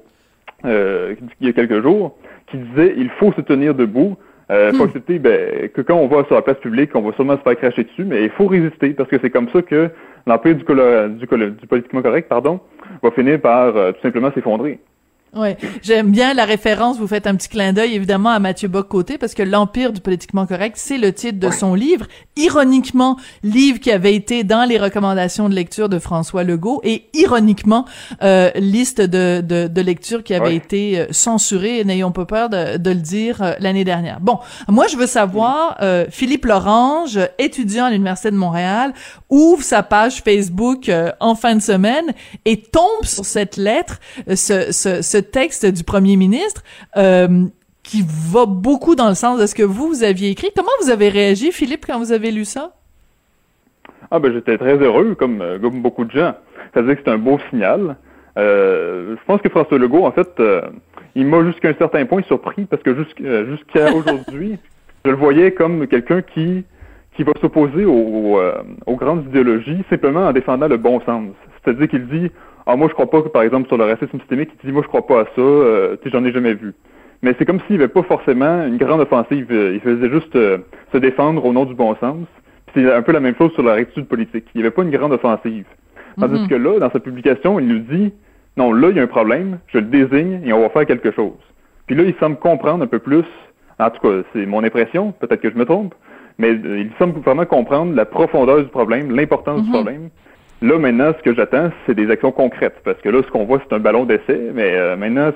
euh, 0.66 1.16
il 1.40 1.48
y 1.48 1.50
a 1.50 1.54
quelques 1.54 1.82
jours, 1.82 2.18
qui 2.48 2.58
disait 2.58 2.94
il 2.98 3.10
faut 3.12 3.32
se 3.34 3.42
tenir 3.42 3.74
debout. 3.74 4.18
Euh, 4.52 4.72
faut 4.72 4.84
hmm. 4.84 4.88
accepter 4.88 5.20
ben, 5.20 5.70
que 5.70 5.82
quand 5.82 5.96
on 5.96 6.08
va 6.08 6.24
sur 6.26 6.34
la 6.34 6.42
place 6.42 6.58
publique, 6.58 6.96
on 6.96 7.02
va 7.02 7.14
sûrement 7.14 7.38
se 7.38 7.44
faire 7.44 7.56
cracher 7.56 7.84
dessus, 7.84 8.04
mais 8.04 8.24
il 8.24 8.32
faut 8.32 8.48
résister 8.48 8.90
parce 8.94 9.08
que 9.08 9.18
c'est 9.22 9.30
comme 9.30 9.48
ça 9.50 9.62
que 9.62 9.92
l'empire 10.26 10.56
du, 10.56 10.64
du, 10.64 11.28
du, 11.52 11.68
politiquement 11.68 12.02
correct, 12.02 12.28
pardon, 12.28 12.60
va 13.04 13.12
finir 13.12 13.40
par 13.40 13.78
euh, 13.78 13.92
tout 13.92 14.02
simplement 14.02 14.32
s'effondrer. 14.34 14.80
Ouais, 15.36 15.58
j'aime 15.84 16.10
bien 16.10 16.34
la 16.34 16.44
référence. 16.44 16.98
Vous 16.98 17.08
faites 17.08 17.28
un 17.28 17.36
petit 17.36 17.50
clin 17.50 17.72
d'œil 17.72 17.94
évidemment 17.94 18.32
à 18.32 18.40
Mathieu 18.40 18.68
Bock-Côté 18.68 19.20
parce 19.20 19.36
que 19.36 19.44
l'empire 19.44 19.94
du 19.94 20.02
politiquement 20.02 20.48
correct, 20.48 20.76
c'est 20.80 20.98
le 20.98 21.14
titre 21.14 21.40
de 21.40 21.52
son 21.52 21.76
livre. 21.76 22.08
Ironiquement, 22.36 23.16
livre 23.44 23.80
qui 23.80 23.92
avait 23.92 24.16
été 24.16 24.44
dans 24.44 24.68
les 24.68 24.80
recommandations 24.80 25.48
de 25.48 25.54
lecture 25.54 25.88
de 25.88 26.00
François 26.00 26.44
Legault 26.44 26.82
et 26.84 27.06
ironiquement 27.14 27.86
euh, 28.24 28.50
liste 28.56 29.02
de, 29.02 29.42
de, 29.42 29.68
de 29.68 29.82
lecture 29.82 30.24
qui 30.24 30.34
avait 30.34 30.56
été 30.56 31.00
euh, 31.00 31.06
censurée. 31.12 31.84
N'ayons 31.84 32.12
pas 32.12 32.26
peur 32.26 32.50
de, 32.50 32.78
de 32.78 32.90
le 32.90 32.96
dire 32.96 33.44
euh, 33.44 33.54
l'année 33.60 33.84
dernière. 33.84 34.20
Bon, 34.22 34.40
moi 34.68 34.88
je 34.88 34.98
veux 34.98 35.06
savoir, 35.08 35.78
euh, 35.82 36.06
Philippe 36.10 36.46
Lorange, 36.46 37.20
étudiant 37.38 37.86
à 37.86 37.92
l'université 37.92 38.32
de 38.32 38.36
Montréal, 38.36 38.94
ouvre 39.30 39.64
sa 39.64 39.84
page 39.84 40.24
Facebook 40.24 40.92
en 41.20 41.36
fin 41.36 41.56
de 41.56 41.62
semaine 41.62 42.14
et 42.46 42.62
tombe 42.62 43.04
sur 43.04 43.26
cette 43.26 43.58
lettre, 43.58 44.00
ce, 44.28 44.72
ce, 44.72 45.04
ce 45.04 45.19
texte 45.22 45.66
du 45.66 45.84
premier 45.84 46.16
ministre 46.16 46.64
euh, 46.98 47.46
qui 47.84 48.04
va 48.06 48.46
beaucoup 48.46 48.96
dans 48.96 49.10
le 49.10 49.16
sens 49.16 49.40
de 49.40 49.46
ce 49.46 49.56
que 49.56 49.64
vous, 49.64 49.88
vous 49.88 50.04
aviez 50.04 50.30
écrit. 50.30 50.50
Comment 50.56 50.70
vous 50.82 50.90
avez 50.90 51.10
réagi, 51.10 51.52
Philippe, 51.52 51.86
quand 51.86 52.00
vous 52.00 52.12
avez 52.12 52.32
lu 52.32 52.46
ça? 52.46 52.74
Ah 54.12 54.20
ben 54.20 54.34
j'étais 54.34 54.58
très 54.58 54.78
heureux, 54.78 55.16
comme, 55.16 55.42
euh, 55.42 55.60
comme 55.60 55.82
beaucoup 55.82 56.06
de 56.06 56.12
gens. 56.12 56.34
Ça 56.74 56.82
veut 56.82 56.88
dire 56.88 56.96
que 56.96 57.02
c'est 57.06 57.12
un 57.12 57.18
beau 57.18 57.40
signal. 57.50 57.96
Euh, 58.38 59.16
je 59.16 59.26
pense 59.26 59.42
que 59.42 59.50
François 59.50 59.78
Legault, 59.78 60.06
en 60.06 60.12
fait, 60.12 60.42
il 61.16 61.26
m'a 61.26 61.44
jusqu'à 61.44 61.70
un 61.70 61.74
certain 61.74 62.06
point 62.06 62.22
surpris 62.24 62.66
parce 62.66 62.82
que 62.84 62.96
jusqu'à 62.96 63.94
aujourd'hui, 63.96 64.58
je 65.06 65.12
le 65.12 65.16
voyais 65.16 65.52
comme 65.52 65.88
quelqu'un 65.88 66.22
qui 66.22 66.64
qui 67.16 67.24
va 67.24 67.34
s'opposer 67.42 67.84
aux, 67.84 68.40
aux, 68.86 68.96
grandes 68.96 69.26
idéologies 69.26 69.84
simplement 69.90 70.28
en 70.28 70.32
défendant 70.32 70.70
le 70.70 70.78
bon 70.78 71.02
sens. 71.02 71.32
C'est-à-dire 71.62 71.90
qu'il 71.90 72.08
dit 72.08 72.32
ah, 72.72 72.76
moi, 72.76 72.88
je 72.88 72.94
crois 72.94 73.10
pas 73.10 73.24
que, 73.24 73.30
par 73.30 73.42
exemple, 73.42 73.68
sur 73.68 73.78
le 73.78 73.86
racisme 73.86 74.20
systémique, 74.20 74.52
il 74.64 74.68
dit, 74.68 74.72
moi, 74.72 74.84
je 74.84 74.88
crois 74.88 75.06
pas 75.06 75.22
à 75.22 75.26
ça, 75.36 75.42
euh, 75.42 75.96
tu 75.98 76.04
sais, 76.04 76.10
j'en 76.12 76.24
ai 76.24 76.32
jamais 76.32 76.54
vu. 76.54 76.76
Mais 77.24 77.36
c'est 77.38 77.46
comme 77.46 77.60
s'il 77.62 77.78
n'y 77.78 77.84
avait 77.84 77.92
pas 77.92 78.04
forcément 78.04 78.64
une 78.66 78.78
grande 78.78 79.02
offensive. 79.02 79.48
Euh, 79.50 79.74
il 79.74 79.82
faisait 79.82 80.10
juste 80.10 80.36
euh, 80.36 80.60
se 80.94 81.00
défendre 81.00 81.44
au 81.44 81.52
nom 81.52 81.66
du 81.66 81.74
bon 81.74 81.96
sens. 81.96 82.28
C'est 82.74 82.92
un 82.92 83.02
peu 83.02 83.12
la 83.12 83.20
même 83.20 83.36
chose 83.36 83.52
sur 83.54 83.64
la 83.64 83.74
rectitude 83.74 84.08
politique. 84.08 84.46
Il 84.54 84.60
n'y 84.60 84.64
avait 84.64 84.74
pas 84.74 84.84
une 84.84 84.92
grande 84.92 85.14
offensive. 85.14 85.66
Tandis 86.20 86.36
mm-hmm. 86.36 86.48
que 86.48 86.56
là, 86.56 86.80
dans 86.80 86.92
sa 86.92 87.00
publication, 87.00 87.60
il 87.60 87.68
nous 87.68 87.80
dit, 87.80 88.14
non, 88.56 88.72
là, 88.72 88.90
il 88.90 88.98
y 88.98 89.00
a 89.00 89.04
un 89.04 89.08
problème, 89.08 89.58
je 89.68 89.80
le 89.80 89.86
désigne 89.86 90.42
et 90.46 90.54
on 90.54 90.62
va 90.62 90.70
faire 90.70 90.86
quelque 90.86 91.12
chose. 91.12 91.40
Puis 91.88 91.96
là, 91.96 92.04
il 92.04 92.14
semble 92.20 92.38
comprendre 92.38 92.84
un 92.84 92.88
peu 92.88 93.00
plus, 93.00 93.26
en 93.80 93.90
tout 93.90 94.00
cas, 94.00 94.24
c'est 94.34 94.46
mon 94.46 94.64
impression, 94.64 95.12
peut-être 95.14 95.42
que 95.42 95.50
je 95.50 95.58
me 95.58 95.66
trompe, 95.66 95.96
mais 96.38 96.52
il 96.52 96.92
semble 97.00 97.20
vraiment 97.22 97.46
comprendre 97.46 97.96
la 97.96 98.06
profondeur 98.06 98.60
du 98.60 98.70
problème, 98.70 99.12
l'importance 99.12 99.64
du 99.64 99.70
mm-hmm. 99.70 99.74
problème, 99.74 100.10
Là, 100.62 100.78
maintenant, 100.78 101.14
ce 101.18 101.24
que 101.24 101.34
j'attends, 101.34 101.70
c'est 101.86 101.96
des 101.96 102.10
actions 102.12 102.32
concrètes. 102.32 102.76
Parce 102.84 103.00
que 103.00 103.10
là, 103.10 103.22
ce 103.24 103.32
qu'on 103.32 103.46
voit, 103.46 103.62
c'est 103.68 103.76
un 103.76 103.80
ballon 103.80 104.06
d'essai. 104.06 104.52
Mais 104.54 104.74
euh, 104.76 104.96
maintenant, 104.96 105.32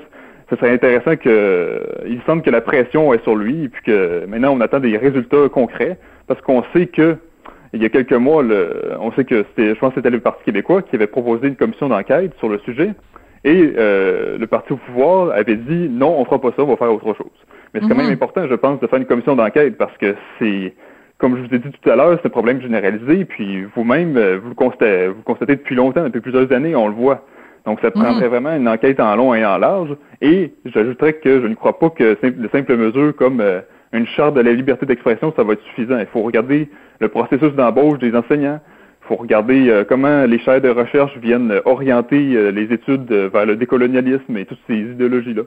ce 0.50 0.56
serait 0.56 0.72
intéressant 0.72 1.16
que. 1.16 1.82
Il 2.08 2.22
semble 2.26 2.42
que 2.42 2.50
la 2.50 2.62
pression 2.62 3.14
est 3.14 3.24
sur 3.24 3.36
lui, 3.36 3.66
et 3.66 3.70
puis 3.70 3.84
que 3.84 4.26
maintenant, 4.26 4.56
on 4.56 4.62
attend 4.62 4.80
des 4.80 4.98
résultats 4.98 5.50
concrets. 5.50 5.98
Parce 6.28 6.42
qu'on 6.42 6.64
sait 6.74 6.88
que. 6.88 7.18
Il 7.76 7.82
y 7.82 7.86
a 7.86 7.90
quelques 7.90 8.14
mois, 8.14 8.44
le, 8.44 8.92
on 9.00 9.12
sait 9.14 9.24
que 9.26 9.46
c'était, 9.50 9.74
je 9.74 9.80
pense 9.80 9.90
que 9.90 9.96
c'était 9.96 10.12
le 10.12 10.20
Parti 10.20 10.44
québécois 10.44 10.84
qui 10.84 10.96
avait 10.96 11.08
proposé 11.08 11.48
une 11.48 11.56
commission 11.56 11.88
d'enquête 11.88 12.32
sur 12.38 12.48
le 12.48 12.60
sujet. 12.60 12.92
Et 13.44 13.74
euh, 13.78 14.38
le 14.38 14.48
parti 14.48 14.74
au 14.74 14.78
pouvoir 14.78 15.32
avait 15.32 15.56
dit 15.56 15.90
non, 15.90 16.16
on 16.20 16.24
fera 16.26 16.40
pas 16.40 16.52
ça, 16.56 16.64
on 16.64 16.68
va 16.68 16.78
faire 16.78 16.94
autre 16.94 17.14
chose. 17.14 17.32
Mais 17.74 17.82
c'est 17.82 17.90
quand 17.90 17.96
même 17.96 18.08
mm-hmm. 18.08 18.14
important, 18.14 18.48
je 18.48 18.54
pense, 18.54 18.80
de 18.80 18.88
faire 18.88 19.00
une 19.00 19.06
commission 19.06 19.36
d'enquête 19.36 19.78
parce 19.78 19.98
que 19.98 20.16
c'est 20.38 20.74
comme 21.24 21.38
je 21.38 21.48
vous 21.48 21.56
ai 21.56 21.60
dit 21.60 21.72
tout 21.72 21.90
à 21.90 21.96
l'heure, 21.96 22.20
c'est 22.22 22.28
un 22.28 22.32
problème 22.32 22.62
généralisé, 22.62 23.24
puis 23.24 23.64
vous-même, 23.74 24.18
euh, 24.18 24.40
vous 24.44 24.50
le 24.50 24.56
constatez, 24.56 25.08
vous 25.08 25.22
constatez 25.24 25.56
depuis 25.56 25.74
longtemps, 25.74 26.04
depuis 26.04 26.20
plusieurs 26.20 26.52
années, 26.52 26.76
on 26.76 26.90
le 26.90 26.94
voit. 26.94 27.26
Donc, 27.66 27.80
ça 27.80 27.92
prendrait 27.92 28.26
mhm. 28.26 28.30
vraiment 28.30 28.54
une 28.54 28.68
enquête 28.68 29.00
en 29.00 29.16
long 29.16 29.34
et 29.34 29.46
en 29.46 29.58
large. 29.58 29.96
Et 30.20 30.52
j'ajouterais 30.66 31.14
que 31.14 31.40
je 31.40 31.48
ne 31.48 31.56
crois 31.56 31.80
pas 31.80 31.92
que 31.92 32.18
de 32.30 32.50
simples 32.50 32.76
mesures 32.76 33.16
comme 33.16 33.40
euh, 33.40 33.62
une 33.94 34.06
charte 34.06 34.34
de 34.34 34.42
la 34.42 34.52
liberté 34.52 34.86
d'expression, 34.86 35.32
ça 35.34 35.46
va 35.46 35.54
être 35.54 35.64
suffisant. 35.64 35.98
Il 35.98 36.08
faut 36.08 36.24
regarder 36.24 36.68
le 37.00 37.08
processus 37.08 37.54
d'embauche 37.54 38.00
des 38.00 38.14
enseignants. 38.14 38.60
Il 39.04 39.08
faut 39.08 39.16
regarder 39.16 39.70
euh, 39.70 39.86
comment 39.88 40.26
les 40.26 40.40
chaires 40.40 40.60
de 40.60 40.68
recherche 40.68 41.18
viennent 41.20 41.54
orienter 41.64 42.52
les 42.52 42.74
études 42.74 43.10
vers 43.10 43.46
le 43.46 43.56
décolonialisme 43.56 44.36
et 44.36 44.44
toutes 44.44 44.60
ces 44.68 44.76
idéologies-là. 44.76 45.44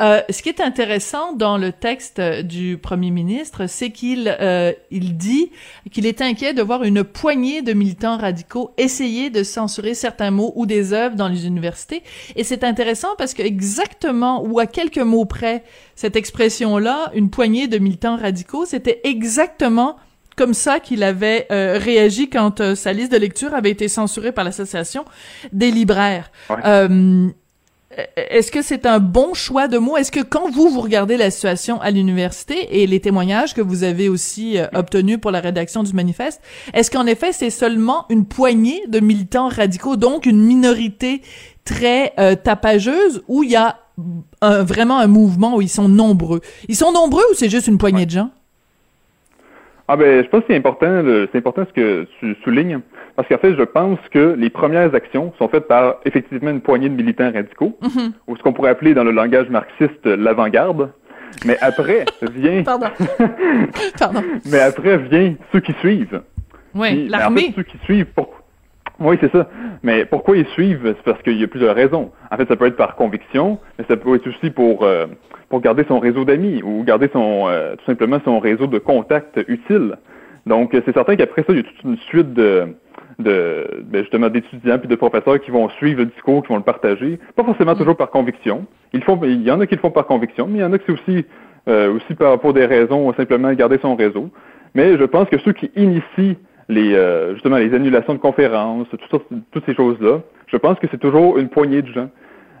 Euh, 0.00 0.20
ce 0.30 0.42
qui 0.42 0.48
est 0.48 0.60
intéressant 0.60 1.32
dans 1.32 1.58
le 1.58 1.72
texte 1.72 2.20
du 2.20 2.78
premier 2.78 3.10
ministre, 3.10 3.66
c'est 3.66 3.90
qu'il 3.90 4.36
euh, 4.40 4.72
il 4.90 5.16
dit 5.16 5.50
qu'il 5.90 6.06
est 6.06 6.20
inquiet 6.20 6.54
de 6.54 6.62
voir 6.62 6.82
une 6.82 7.04
poignée 7.04 7.62
de 7.62 7.72
militants 7.72 8.16
radicaux 8.16 8.72
essayer 8.78 9.30
de 9.30 9.42
censurer 9.42 9.94
certains 9.94 10.30
mots 10.30 10.52
ou 10.56 10.66
des 10.66 10.92
œuvres 10.92 11.16
dans 11.16 11.28
les 11.28 11.46
universités. 11.46 12.02
Et 12.36 12.44
c'est 12.44 12.64
intéressant 12.64 13.08
parce 13.18 13.34
que 13.34 13.42
exactement 13.42 14.44
ou 14.44 14.58
à 14.58 14.66
quelques 14.66 14.98
mots 14.98 15.24
près, 15.24 15.64
cette 15.94 16.16
expression-là, 16.16 17.10
une 17.14 17.30
poignée 17.30 17.68
de 17.68 17.78
militants 17.78 18.16
radicaux, 18.16 18.66
c'était 18.66 19.00
exactement 19.04 19.96
comme 20.36 20.54
ça 20.54 20.80
qu'il 20.80 21.02
avait 21.02 21.46
euh, 21.50 21.78
réagi 21.78 22.28
quand 22.28 22.60
euh, 22.60 22.74
sa 22.74 22.92
liste 22.92 23.10
de 23.10 23.16
lecture 23.16 23.54
avait 23.54 23.70
été 23.70 23.88
censurée 23.88 24.32
par 24.32 24.44
l'association 24.44 25.04
des 25.52 25.70
libraires. 25.70 26.30
Euh, 26.50 27.28
est-ce 28.16 28.50
que 28.50 28.62
c'est 28.62 28.86
un 28.86 28.98
bon 28.98 29.34
choix 29.34 29.68
de 29.68 29.78
mots? 29.78 29.96
Est-ce 29.96 30.12
que 30.12 30.20
quand 30.20 30.50
vous, 30.50 30.68
vous 30.68 30.80
regardez 30.80 31.16
la 31.16 31.30
situation 31.30 31.80
à 31.80 31.90
l'université 31.90 32.82
et 32.82 32.86
les 32.86 33.00
témoignages 33.00 33.54
que 33.54 33.60
vous 33.60 33.84
avez 33.84 34.08
aussi 34.08 34.58
euh, 34.58 34.66
obtenus 34.74 35.18
pour 35.20 35.30
la 35.30 35.40
rédaction 35.40 35.82
du 35.82 35.92
manifeste, 35.92 36.40
est-ce 36.74 36.90
qu'en 36.90 37.06
effet, 37.06 37.32
c'est 37.32 37.50
seulement 37.50 38.06
une 38.10 38.26
poignée 38.26 38.82
de 38.88 39.00
militants 39.00 39.48
radicaux, 39.48 39.96
donc 39.96 40.26
une 40.26 40.40
minorité 40.40 41.22
très 41.64 42.12
euh, 42.18 42.34
tapageuse, 42.34 43.22
ou 43.28 43.42
il 43.42 43.50
y 43.50 43.56
a 43.56 43.78
vraiment 44.42 44.98
un 44.98 45.06
mouvement 45.06 45.56
où 45.56 45.62
ils 45.62 45.70
sont 45.70 45.88
nombreux? 45.88 46.42
Ils 46.68 46.76
sont 46.76 46.92
nombreux 46.92 47.24
ou 47.30 47.34
c'est 47.34 47.48
juste 47.48 47.66
une 47.66 47.78
poignée 47.78 48.04
de 48.04 48.10
gens? 48.10 48.30
Ah 49.88 49.96
ben, 49.96 50.24
je 50.24 50.28
pense 50.28 50.40
que 50.40 50.46
c'est 50.48 50.56
important, 50.56 51.02
c'est 51.30 51.38
important 51.38 51.64
ce 51.68 51.72
que 51.72 52.06
tu 52.18 52.36
soulignes, 52.42 52.80
parce 53.14 53.28
qu'en 53.28 53.38
fait, 53.38 53.54
je 53.54 53.62
pense 53.62 53.98
que 54.10 54.34
les 54.36 54.50
premières 54.50 54.94
actions 54.94 55.32
sont 55.38 55.48
faites 55.48 55.68
par 55.68 55.96
effectivement 56.04 56.50
une 56.50 56.60
poignée 56.60 56.88
de 56.88 56.94
militants 56.94 57.30
radicaux, 57.32 57.78
mhm. 57.82 58.12
ou 58.26 58.36
ce 58.36 58.42
qu'on 58.42 58.52
pourrait 58.52 58.70
appeler 58.70 58.94
dans 58.94 59.04
le 59.04 59.12
langage 59.12 59.48
marxiste 59.48 60.04
l'avant-garde. 60.04 60.90
Mais 61.44 61.56
après 61.60 62.04
vient. 62.22 62.62
Pardon. 62.64 62.86
Pardon. 63.98 64.22
Mais 64.50 64.60
après 64.60 64.98
vient 64.98 65.34
ceux 65.52 65.60
qui 65.60 65.72
suivent. 65.74 66.22
Oui, 66.74 67.08
l'armée. 67.08 67.40
En 67.40 67.44
fait, 67.46 67.52
ceux 67.56 67.62
qui 67.62 67.78
suivent, 67.84 68.06
pourquoi? 68.14 68.35
Oui, 68.98 69.16
c'est 69.20 69.30
ça. 69.32 69.48
Mais 69.82 70.04
pourquoi 70.04 70.36
ils 70.36 70.46
suivent? 70.48 70.94
C'est 70.96 71.02
parce 71.04 71.22
qu'il 71.22 71.38
y 71.38 71.44
a 71.44 71.48
plusieurs 71.48 71.74
raisons. 71.74 72.10
En 72.30 72.36
fait, 72.36 72.48
ça 72.48 72.56
peut 72.56 72.66
être 72.66 72.76
par 72.76 72.96
conviction, 72.96 73.58
mais 73.78 73.84
ça 73.88 73.96
peut 73.96 74.14
être 74.14 74.26
aussi 74.26 74.50
pour, 74.50 74.84
euh, 74.84 75.06
pour 75.48 75.60
garder 75.60 75.84
son 75.86 75.98
réseau 75.98 76.24
d'amis 76.24 76.62
ou 76.62 76.82
garder 76.82 77.08
son 77.12 77.46
euh, 77.48 77.76
tout 77.76 77.84
simplement 77.84 78.18
son 78.24 78.38
réseau 78.38 78.66
de 78.66 78.78
contacts 78.78 79.38
utile. 79.48 79.96
Donc, 80.46 80.70
c'est 80.72 80.94
certain 80.94 81.16
qu'après 81.16 81.42
ça, 81.42 81.52
il 81.52 81.56
y 81.56 81.60
a 81.60 81.62
toute 81.64 81.82
une 81.82 81.98
suite 81.98 82.32
de, 82.32 82.68
de 83.18 83.82
ben 83.84 84.02
justement 84.02 84.28
d'étudiants 84.28 84.78
puis 84.78 84.88
de 84.88 84.94
professeurs 84.94 85.40
qui 85.40 85.50
vont 85.50 85.68
suivre 85.70 86.00
le 86.00 86.06
discours, 86.06 86.42
qui 86.42 86.48
vont 86.48 86.56
le 86.56 86.62
partager. 86.62 87.18
Pas 87.34 87.44
forcément 87.44 87.72
mm. 87.72 87.78
toujours 87.78 87.96
par 87.96 88.10
conviction. 88.10 88.66
Ils 88.92 89.02
font, 89.02 89.18
il 89.24 89.42
y 89.42 89.50
en 89.50 89.60
a 89.60 89.66
qui 89.66 89.74
le 89.74 89.80
font 89.80 89.90
par 89.90 90.06
conviction, 90.06 90.46
mais 90.46 90.58
il 90.58 90.62
y 90.62 90.64
en 90.64 90.72
a 90.72 90.78
qui 90.78 90.86
c'est 90.86 90.92
aussi 90.92 91.26
euh, 91.68 91.94
aussi 91.94 92.14
par, 92.14 92.38
pour 92.38 92.52
des 92.52 92.64
raisons 92.64 93.12
simplement 93.14 93.52
garder 93.52 93.78
son 93.82 93.96
réseau. 93.96 94.30
Mais 94.74 94.96
je 94.96 95.04
pense 95.04 95.28
que 95.28 95.38
ceux 95.38 95.52
qui 95.52 95.70
initient 95.74 96.36
les 96.68 96.94
euh, 96.94 97.34
justement 97.34 97.56
les 97.56 97.74
annulations 97.74 98.14
de 98.14 98.18
conférences, 98.18 98.88
tout 98.90 99.20
toutes 99.52 99.64
ces 99.66 99.74
choses-là, 99.74 100.20
je 100.46 100.56
pense 100.56 100.78
que 100.78 100.86
c'est 100.90 101.00
toujours 101.00 101.38
une 101.38 101.48
poignée 101.48 101.82
de 101.82 101.92
gens. 101.92 102.10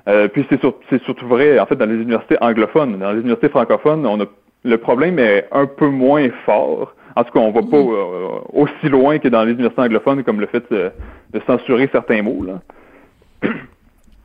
Euh, 0.08 0.28
puis 0.28 0.46
c'est, 0.48 0.60
c'est 0.88 1.02
surtout 1.02 1.26
vrai 1.26 1.58
en 1.58 1.66
fait 1.66 1.74
dans 1.76 1.86
les 1.86 1.96
universités 1.96 2.36
anglophones. 2.40 2.98
Dans 2.98 3.10
les 3.10 3.20
universités 3.20 3.48
francophones, 3.48 4.06
on 4.06 4.20
a 4.20 4.26
le 4.64 4.78
problème 4.78 5.18
est 5.18 5.48
un 5.52 5.66
peu 5.66 5.88
moins 5.88 6.28
fort. 6.44 6.94
En 7.14 7.24
tout 7.24 7.32
cas, 7.32 7.40
on 7.40 7.50
va 7.50 7.62
pas 7.62 7.78
mm. 7.78 7.88
euh, 7.88 8.28
aussi 8.52 8.88
loin 8.88 9.18
que 9.18 9.28
dans 9.28 9.44
les 9.44 9.52
universités 9.52 9.82
anglophones 9.82 10.22
comme 10.22 10.40
le 10.40 10.46
fait 10.46 10.70
de, 10.70 10.90
de 11.32 11.40
censurer 11.46 11.88
certains 11.92 12.22
mots. 12.22 12.44
Là. 12.44 13.48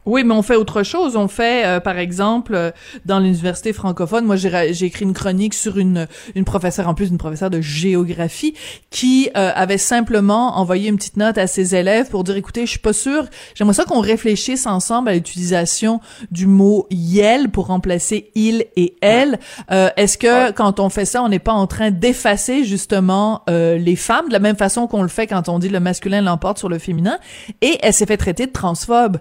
Oui, 0.08 0.24
mais 0.24 0.34
on 0.34 0.42
fait 0.42 0.56
autre 0.56 0.82
chose. 0.82 1.16
On 1.16 1.28
fait, 1.28 1.66
euh, 1.66 1.80
par 1.80 2.00
exemple, 2.00 2.56
euh, 2.56 2.72
dans 3.06 3.20
l'université 3.20 3.72
francophone, 3.72 4.26
moi 4.26 4.36
j'ai 4.36 4.86
écrit 4.86 5.06
une 5.06 5.14
chronique 5.14 5.54
sur 5.54 5.78
une 5.78 6.08
une 6.34 6.44
professeure, 6.44 6.88
en 6.88 6.96
plus 6.96 7.10
une 7.10 7.20
professeure 7.20 7.52
de 7.52 7.62
géographie, 7.62 8.56
qui 8.90 9.30
euh, 9.38 9.52
avait 9.54 9.78
simplement 9.78 10.58
envoyé 10.58 10.90
une 10.90 10.98
petite 10.98 11.18
note 11.18 11.38
à 11.38 11.46
ses 11.46 11.76
élèves 11.76 12.10
pour 12.10 12.24
dire, 12.24 12.36
écoutez, 12.36 12.66
je 12.66 12.72
suis 12.72 12.80
pas 12.80 12.94
sûre, 12.94 13.26
j'aimerais 13.54 13.76
ça 13.76 13.86
qu'on 13.86 14.00
réfléchisse 14.00 14.66
ensemble 14.66 15.10
à 15.10 15.14
l'utilisation 15.14 16.00
du 16.32 16.48
mot 16.48 16.88
yel 16.90 17.50
pour 17.50 17.68
remplacer 17.68 18.32
il 18.34 18.66
et 18.76 18.96
elle. 19.02 19.40
Est-ce 19.70 20.18
que 20.18 20.52
quand 20.52 20.80
on 20.80 20.90
fait 20.90 21.06
ça, 21.06 21.22
on 21.22 21.30
n'est 21.30 21.40
pas 21.40 21.54
en 21.54 21.68
train 21.68 21.92
d'effacer 21.92 22.64
justement 22.64 23.44
les 23.48 23.96
femmes 23.96 24.28
de 24.28 24.34
la 24.34 24.40
même 24.40 24.56
façon 24.56 24.88
qu'on 24.88 25.02
le 25.04 25.08
fait 25.08 25.28
quand 25.28 25.50
on 25.50 25.60
dit 25.60 25.70
le 25.70 25.80
masculin 25.80 26.22
l'emporte 26.22 26.58
sur 26.58 26.70
le 26.70 26.80
féminin 26.80 27.20
Et 27.62 27.78
elle 27.82 27.94
s'est 27.94 28.06
fait 28.06 28.18
traiter 28.18 28.48
de 28.48 28.52
transphobe? 28.52 29.18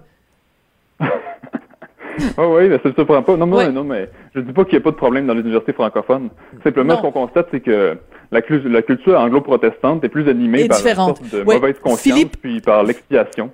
Oh 2.38 2.57
oui, 2.57 2.69
mais 2.69 2.78
ça 2.83 2.88
ne 2.88 2.95
surprend 2.95 3.23
pas. 3.23 3.37
Non, 3.37 3.47
mais, 3.47 3.71
non, 3.71 3.85
mais 3.85 4.11
je 4.35 4.40
dis 4.40 4.52
pas 4.52 4.64
qu'il 4.64 4.75
n'y 4.75 4.83
a 4.83 4.85
pas 4.85 4.90
de 4.90 4.97
problème 4.97 5.26
dans 5.26 5.35
les 5.35 5.40
universités 5.40 5.73
francophones. 5.73 6.30
Simplement, 6.62 6.97
ce 6.97 7.02
qu'on 7.02 7.12
constate, 7.12 7.49
c'est 7.50 7.61
que 7.61 7.97
la, 8.30 8.40
la 8.64 8.83
culture 8.83 9.19
anglo-protestante 9.19 10.04
est 10.04 10.09
plus 10.09 10.28
animée 10.28 10.69
par 10.69 10.78
une 10.78 10.95
sorte 10.95 11.23
de 11.33 11.42
mauvaise 11.42 11.78
conscience 11.80 12.25
puis 12.40 12.61
par 12.61 12.83
l'expiation. 12.83 13.50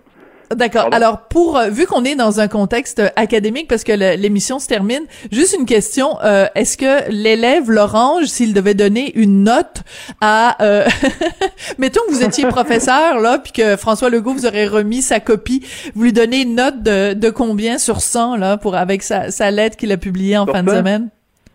D'accord. 0.54 0.88
Alors 0.92 1.22
pour 1.22 1.56
euh, 1.56 1.68
vu 1.68 1.86
qu'on 1.86 2.04
est 2.04 2.14
dans 2.14 2.38
un 2.40 2.46
contexte 2.46 3.00
euh, 3.00 3.08
académique 3.16 3.68
parce 3.68 3.82
que 3.82 3.92
l'émission 4.16 4.58
se 4.58 4.68
termine, 4.68 5.02
juste 5.32 5.56
une 5.58 5.66
question 5.66 6.18
euh, 6.22 6.46
est-ce 6.54 6.76
que 6.76 7.10
l'élève 7.10 7.70
Lorange 7.70 8.26
s'il 8.26 8.54
devait 8.54 8.74
donner 8.74 9.12
une 9.18 9.42
note 9.42 9.82
à 10.20 10.56
mettons 11.78 12.00
que 12.08 12.12
vous 12.12 12.22
étiez 12.22 12.46
professeur 12.46 13.18
là 13.18 13.38
puis 13.38 13.52
que 13.52 13.76
François 13.76 14.08
Legault 14.08 14.34
vous 14.34 14.46
aurait 14.46 14.66
remis 14.66 15.02
sa 15.02 15.18
copie, 15.18 15.66
vous 15.94 16.04
lui 16.04 16.12
donnez 16.12 16.42
une 16.42 16.54
note 16.54 16.82
de, 16.82 17.14
de 17.14 17.30
combien 17.30 17.78
sur 17.78 18.00
100 18.00 18.36
là 18.36 18.56
pour 18.56 18.76
avec 18.76 19.02
sa, 19.02 19.30
sa 19.30 19.50
lettre 19.50 19.76
qu'il 19.76 19.90
a 19.90 19.96
publiée 19.96 20.38
en 20.38 20.46
fin 20.46 20.62
de 20.62 20.70
semaine? 20.70 21.08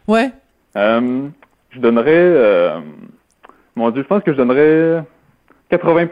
Ouais. 0.07 0.31
je 0.75 1.79
donnerais 1.79 2.73
mon 3.75 3.89
dieu, 3.91 4.01
je 4.03 4.07
pense 4.07 4.23
que 4.23 4.33
je 4.33 4.37
donnerais 4.37 5.03
80 5.69 6.07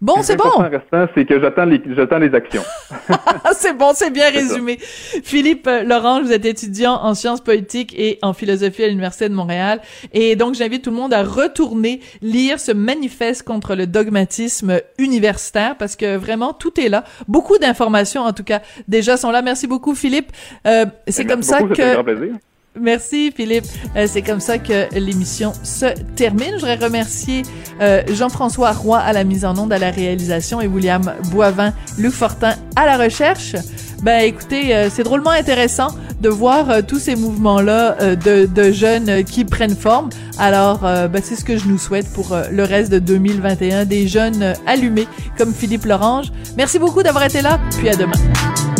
Bon, 0.00 0.22
c'est 0.22 0.36
bon. 0.36 0.48
restant, 0.58 1.08
c'est 1.14 1.24
que 1.24 1.40
j'attends 1.40 1.64
les, 1.64 1.82
j'attends 1.96 2.18
les 2.18 2.32
actions. 2.32 2.62
c'est 3.52 3.76
bon, 3.76 3.90
c'est 3.94 4.10
bien 4.10 4.30
résumé. 4.30 4.78
Philippe 4.78 5.66
euh, 5.66 5.82
Laurent, 5.82 6.22
vous 6.22 6.30
êtes 6.30 6.44
étudiant 6.44 6.94
en 7.02 7.14
sciences 7.14 7.40
politiques 7.40 7.94
et 7.98 8.20
en 8.22 8.32
philosophie 8.32 8.84
à 8.84 8.88
l'Université 8.88 9.28
de 9.28 9.34
Montréal. 9.34 9.80
Et 10.12 10.36
donc, 10.36 10.54
j'invite 10.54 10.84
tout 10.84 10.90
le 10.90 10.96
monde 10.96 11.12
à 11.12 11.24
retourner 11.24 12.00
lire 12.22 12.60
ce 12.60 12.70
manifeste 12.70 13.42
contre 13.42 13.74
le 13.74 13.88
dogmatisme 13.88 14.80
universitaire 14.98 15.76
parce 15.76 15.96
que 15.96 16.16
vraiment, 16.16 16.52
tout 16.52 16.78
est 16.80 16.88
là. 16.88 17.02
Beaucoup 17.26 17.58
d'informations, 17.58 18.22
en 18.22 18.32
tout 18.32 18.44
cas, 18.44 18.62
déjà 18.86 19.16
sont 19.16 19.32
là. 19.32 19.42
Merci 19.42 19.66
beaucoup, 19.66 19.96
Philippe. 19.96 20.30
Euh, 20.68 20.86
c'est 21.08 21.24
comme 21.24 21.42
ça 21.42 21.60
que... 21.62 22.47
Merci 22.80 23.32
Philippe. 23.32 23.64
Euh, 23.96 24.06
c'est 24.08 24.22
comme 24.22 24.40
ça 24.40 24.58
que 24.58 24.92
l'émission 24.98 25.52
se 25.62 25.86
termine. 26.14 26.50
Je 26.52 26.60
voudrais 26.60 26.76
remercier 26.76 27.42
euh, 27.80 28.02
Jean-François 28.12 28.72
Roy 28.72 28.98
à 28.98 29.12
la 29.12 29.24
mise 29.24 29.44
en 29.44 29.56
onde, 29.58 29.72
à 29.72 29.78
la 29.78 29.90
réalisation 29.90 30.60
et 30.60 30.66
William 30.66 31.12
Boivin, 31.30 31.72
Luc 31.98 32.12
Fortin 32.12 32.54
à 32.76 32.86
la 32.86 32.96
recherche. 32.96 33.56
Ben 34.02 34.20
écoutez, 34.20 34.74
euh, 34.74 34.88
c'est 34.90 35.02
drôlement 35.02 35.30
intéressant 35.30 35.88
de 36.20 36.28
voir 36.28 36.84
tous 36.84 36.98
ces 36.98 37.14
mouvements-là 37.14 38.16
de, 38.16 38.46
de, 38.46 38.72
jeunes 38.72 39.22
qui 39.22 39.44
prennent 39.44 39.76
forme. 39.76 40.10
Alors, 40.36 40.80
ben, 40.80 41.22
c'est 41.22 41.36
ce 41.36 41.44
que 41.44 41.56
je 41.56 41.68
nous 41.68 41.78
souhaite 41.78 42.12
pour 42.12 42.36
le 42.50 42.64
reste 42.64 42.90
de 42.90 42.98
2021, 42.98 43.84
des 43.84 44.08
jeunes 44.08 44.54
allumés 44.66 45.06
comme 45.36 45.54
Philippe 45.54 45.84
Lorange. 45.84 46.32
Merci 46.56 46.80
beaucoup 46.80 47.04
d'avoir 47.04 47.22
été 47.22 47.40
là, 47.40 47.60
puis 47.78 47.88
à 47.88 47.94
demain. 47.94 48.77